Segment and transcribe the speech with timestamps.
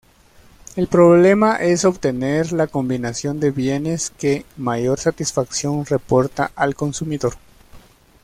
[0.75, 7.35] El problema es obtener la combinación de bienes que mayor satisfacción reporta al consumidor.